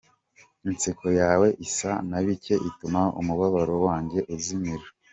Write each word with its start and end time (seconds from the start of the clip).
Inseko 0.67 1.07
yawe 1.21 1.47
isa 1.65 1.91
nabike 2.09 2.55
ituma 2.69 3.01
umubabaro 3.19 3.75
wanjye 3.87 4.19
uzimira. 4.35 4.85